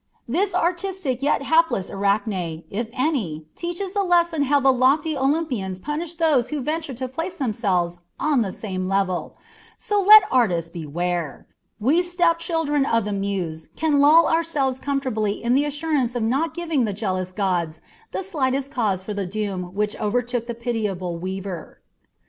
"This 0.27 0.55
artistic 0.55 1.21
yet 1.21 1.43
hapless 1.43 1.91
Arachne, 1.91 2.63
if 2.71 2.89
any 2.91 3.35
one, 3.41 3.45
teaches 3.55 3.91
the 3.91 4.01
lesson 4.03 4.45
how 4.45 4.59
the 4.59 4.73
lofty 4.73 5.15
Olympians 5.15 5.79
punish 5.79 6.15
those 6.15 6.49
who 6.49 6.59
venture 6.59 6.95
to 6.95 7.07
place 7.07 7.37
themselves 7.37 7.99
on 8.19 8.41
the 8.41 8.51
same 8.51 8.87
level; 8.87 9.37
so 9.77 10.01
let 10.01 10.23
artists 10.31 10.71
beware. 10.71 11.45
We 11.79 12.01
stepchildren 12.01 12.83
of 12.83 13.05
the 13.05 13.13
Muse 13.13 13.67
can 13.75 13.99
lull 13.99 14.25
ourselves 14.25 14.79
comfortably 14.79 15.33
in 15.43 15.53
the 15.53 15.65
assurance 15.65 16.15
of 16.15 16.23
not 16.23 16.55
giving 16.55 16.85
the 16.85 16.93
jealous 16.93 17.31
gods 17.31 17.79
the 18.11 18.23
slightest 18.23 18.71
cause 18.71 19.03
for 19.03 19.13
the 19.13 19.27
doom 19.27 19.65
which 19.75 19.95
overtook 20.01 20.47
the 20.47 20.55
pitiable 20.55 21.19
weaver." 21.19 21.79